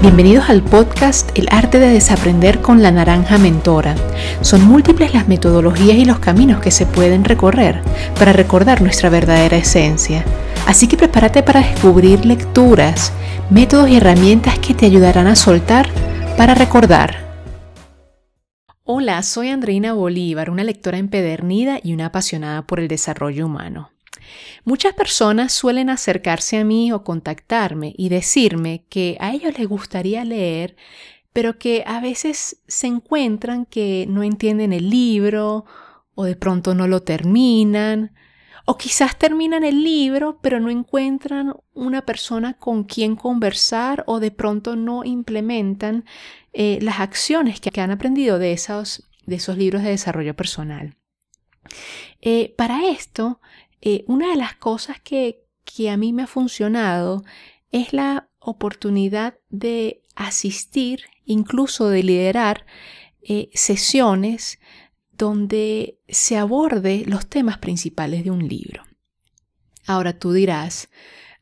[0.00, 3.96] Bienvenidos al podcast El arte de desaprender con la naranja mentora.
[4.42, 7.82] Son múltiples las metodologías y los caminos que se pueden recorrer
[8.16, 10.24] para recordar nuestra verdadera esencia.
[10.68, 13.12] Así que prepárate para descubrir lecturas,
[13.50, 15.88] métodos y herramientas que te ayudarán a soltar
[16.36, 17.26] para recordar.
[18.84, 23.90] Hola, soy Andreina Bolívar, una lectora empedernida y una apasionada por el desarrollo humano.
[24.64, 30.24] Muchas personas suelen acercarse a mí o contactarme y decirme que a ellos les gustaría
[30.24, 30.76] leer,
[31.32, 35.64] pero que a veces se encuentran que no entienden el libro
[36.14, 38.12] o de pronto no lo terminan,
[38.70, 44.30] o quizás terminan el libro pero no encuentran una persona con quien conversar o de
[44.30, 46.04] pronto no implementan
[46.52, 50.96] eh, las acciones que, han aprendido de esos, de esos libros de desarrollo personal.
[52.20, 53.40] Eh, para esto
[53.80, 55.44] eh, una de las cosas que,
[55.90, 57.24] a mí me ha funcionado
[57.70, 62.66] es la oportunidad de asistir, incluso de liderar
[63.22, 64.58] eh, sesiones
[65.12, 68.82] donde se aborde los temas principales de un libro.
[69.86, 70.88] Ahora tú dirás,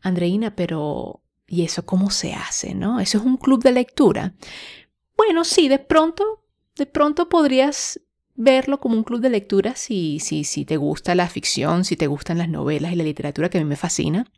[0.02, 2.74] Andreina, pero ¿y eso cómo se hace?
[2.74, 3.00] ¿No?
[3.00, 4.34] ¿Eso es un club de lectura?
[5.16, 6.44] Bueno, sí, de pronto,
[6.76, 8.00] de pronto podrías
[8.36, 12.06] verlo como un club de lectura si, si, si te gusta la ficción, si te
[12.06, 14.30] gustan las novelas y la literatura, que a mí me fascina.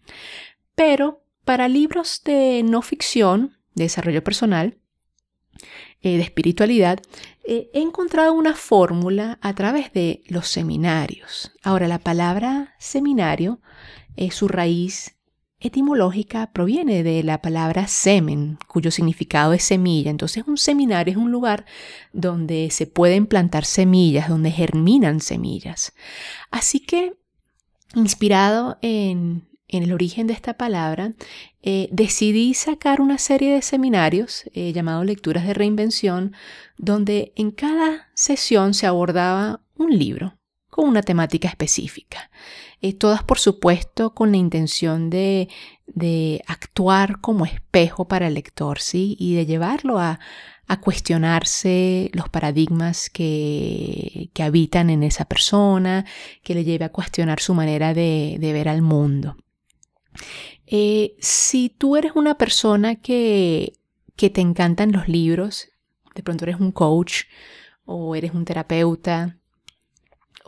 [0.74, 4.78] Pero para libros de no ficción, de desarrollo personal,
[6.00, 7.00] eh, de espiritualidad,
[7.44, 11.52] eh, he encontrado una fórmula a través de los seminarios.
[11.62, 13.60] Ahora, la palabra seminario,
[14.16, 15.16] es su raíz
[15.60, 20.10] etimológica proviene de la palabra semen, cuyo significado es semilla.
[20.10, 21.66] Entonces un seminario es un lugar
[22.12, 25.92] donde se pueden plantar semillas, donde germinan semillas.
[26.50, 27.14] Así que,
[27.94, 31.12] inspirado en, el origen de esta palabra,
[31.62, 36.34] eh, decidí sacar una serie de seminarios eh, llamados Lecturas de Reinvención,
[36.78, 40.37] donde en cada sesión se abordaba un libro
[40.78, 42.30] con una temática específica.
[42.80, 45.48] Eh, todas, por supuesto, con la intención de,
[46.46, 49.16] actuar como espejo para el lector, ¿sí?
[49.18, 50.20] Y de llevarlo a,
[50.80, 56.04] cuestionarse los paradigmas que, habitan en esa persona,
[56.44, 59.36] que le lleve a cuestionar su manera de, ver al mundo.
[60.64, 63.72] Eh, si tú eres una persona que,
[64.14, 65.70] que te encantan los libros,
[66.14, 67.24] de pronto eres un coach
[67.84, 69.38] o eres un terapeuta,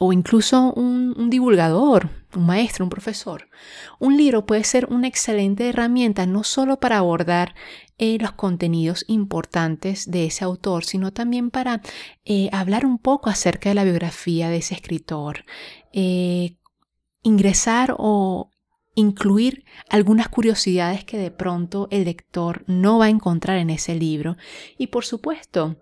[0.02, 3.50] o incluso un, divulgador, un maestro, un profesor.
[3.98, 7.54] Un libro puede ser una excelente herramienta no solo para abordar
[7.98, 11.82] eh, los contenidos importantes de ese autor, sino también para
[12.24, 15.44] eh, hablar un poco acerca de la biografía de ese escritor,
[15.92, 16.56] eh,
[17.22, 18.48] ingresar o
[18.94, 24.38] incluir algunas curiosidades que de pronto el lector no va a encontrar en ese libro
[24.78, 25.76] y por supuesto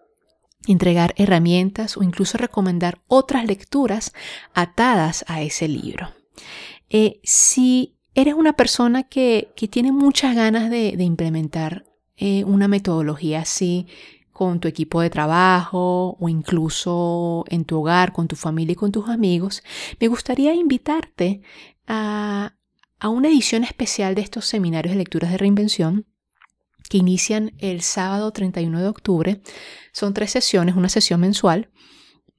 [0.66, 4.12] entregar herramientas o incluso recomendar otras lecturas
[4.54, 6.10] atadas a ese libro.
[6.90, 11.84] Eh, si eres una persona que, tiene muchas ganas de, implementar
[12.16, 13.86] eh, una metodología así
[14.32, 18.92] con tu equipo de trabajo o incluso en tu hogar, con tu familia y con
[18.92, 19.62] tus amigos,
[20.00, 21.42] me gustaría invitarte
[21.86, 22.54] a,
[23.00, 26.06] a una edición especial de estos seminarios de lecturas de reinvención
[26.88, 29.40] que inician el sábado 31 de octubre.
[29.92, 31.70] Son tres sesiones, una sesión mensual,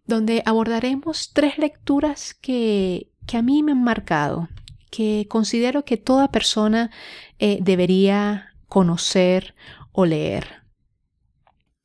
[0.06, 4.50] donde abordaremos tres lecturas que, que a mí me han marcado,
[4.90, 6.92] que considero que toda persona
[7.38, 9.56] eh, debería conocer
[9.92, 10.64] o leer.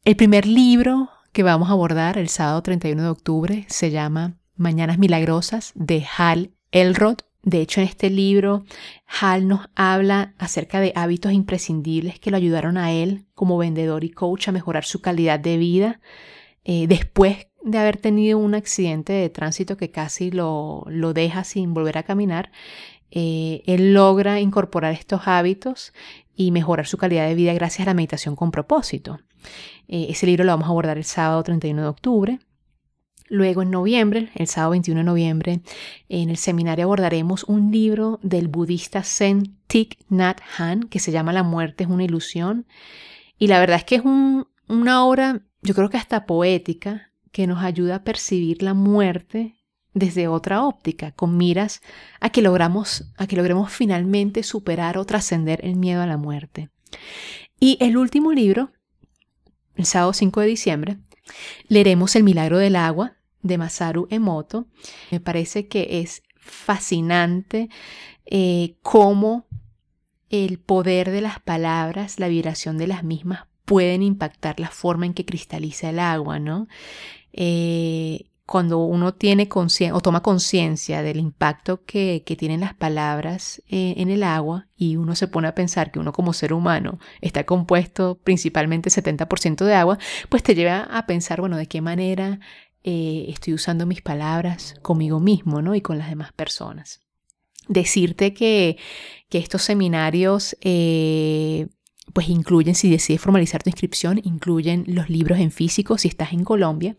[0.04, 4.98] El primer libro que vamos a abordar el sábado 31 de octubre se llama Mañanas
[4.98, 7.18] Milagrosas de Hal Elrod.
[7.44, 8.64] De hecho, en este libro,
[9.20, 14.10] Hal nos habla acerca de hábitos imprescindibles que lo ayudaron a él como vendedor y
[14.10, 16.00] coach a mejorar su calidad de vida
[16.64, 21.74] eh, después de haber tenido un accidente de tránsito que casi lo, lo deja sin
[21.74, 22.50] volver a caminar.
[23.10, 25.92] Eh, él logra incorporar estos hábitos
[26.34, 29.20] y mejorar su calidad de vida gracias a la meditación con propósito.
[29.86, 32.38] Eh, ese libro lo vamos a abordar el sábado 31 de octubre.
[33.28, 35.60] Luego en noviembre, el sábado 21 de noviembre,
[36.08, 41.32] en el seminario abordaremos un libro del budista Zen Thich Nhat Hanh que se llama
[41.32, 42.66] La muerte es una ilusión.
[43.38, 47.64] Y la verdad es que es una obra, yo creo que hasta poética, que nos
[47.64, 49.56] ayuda a percibir la muerte
[49.94, 51.80] desde otra óptica, con miras
[52.20, 56.68] a que logramos, a que logremos finalmente superar o trascender el miedo a la muerte.
[57.58, 58.70] Y el último libro,
[59.76, 60.98] el sábado 5 de diciembre,
[61.68, 64.66] Leeremos El milagro del agua de Masaru Emoto.
[65.10, 67.68] Me parece que es fascinante
[68.26, 69.46] eh, cómo
[70.30, 75.14] el poder de las palabras, la vibración de las mismas pueden impactar la forma en
[75.14, 76.68] que cristaliza el agua, ¿no?
[77.32, 79.48] Eh, cuando uno tiene
[79.92, 85.14] o toma conciencia del impacto que, tienen las palabras eh, en el agua y uno
[85.14, 89.98] se pone a pensar que uno como ser humano está compuesto principalmente 70% de agua,
[90.28, 92.40] pues te lleva a pensar, bueno, de qué manera
[92.82, 95.74] eh, estoy usando mis palabras conmigo mismo, ¿no?
[95.74, 97.00] Y con las demás personas.
[97.68, 98.76] Decirte que,
[99.30, 100.54] que estos seminarios
[102.12, 106.44] pues incluyen, si decides formalizar tu inscripción, incluyen los libros en físico si estás en
[106.44, 106.96] Colombia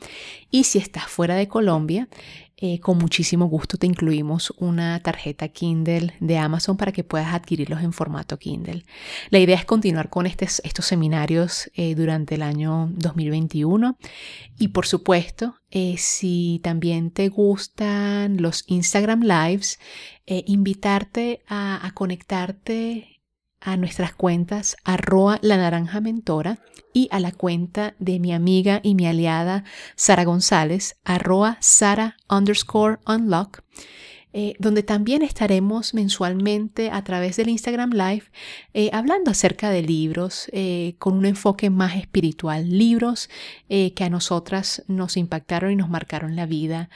[0.49, 2.09] y si estás fuera de Colombia,
[2.57, 7.83] eh, con muchísimo gusto te incluimos una tarjeta Kindle de Amazon para que puedas adquirirlos
[7.83, 8.85] en formato Kindle.
[9.29, 13.97] La idea es continuar con estos seminarios eh, durante el año 2021
[14.57, 19.77] y por supuesto, eh, si también te gustan los Instagram Lives,
[20.27, 23.14] invitarte a conectarte
[23.65, 26.59] a nuestras cuentas arroa la naranja mentora
[26.93, 29.63] y a la cuenta de mi amiga y mi aliada
[29.95, 33.63] Sara González arroa Sara underscore unlock.
[34.37, 38.23] Eh, donde también estaremos mensualmente a través del Instagram Live
[38.73, 43.29] eh, hablando acerca de libros eh, con un enfoque más espiritual, libros
[43.69, 46.89] que a nosotras nos impactaron y nos marcaron la vida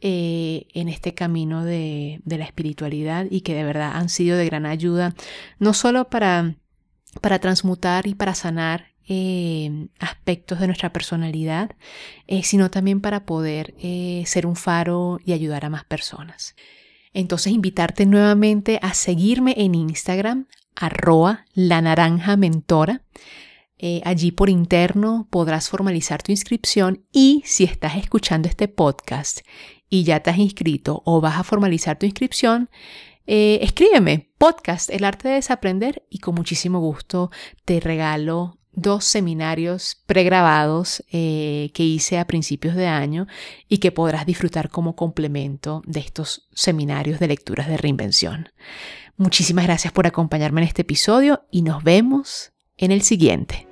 [0.00, 5.14] en este camino de, la espiritualidad y que de verdad han sido de gran ayuda,
[5.58, 6.54] no solo para,
[7.20, 8.92] para transmutar y para sanar
[9.98, 11.76] aspectos de nuestra personalidad,
[12.42, 13.74] sino también para poder
[14.24, 16.54] ser un faro y ayudar a más personas.
[17.16, 23.00] Entonces invitarte nuevamente a seguirme en Instagram, arroba la naranja mentora.
[24.04, 29.40] allí por interno podrás formalizar tu inscripción y si estás escuchando este podcast
[29.88, 32.68] y ya te has inscrito o vas a formalizar tu inscripción,
[33.26, 37.30] eh, escríbeme podcast El arte de desaprender y con muchísimo gusto
[37.64, 43.26] te regalo dos seminarios pregrabados eh, que hice a principios de año
[43.68, 48.50] y que podrás disfrutar como complemento de estos seminarios de lecturas de reinvención.
[49.16, 53.65] Muchísimas gracias por acompañarme en este episodio y nos vemos en el siguiente.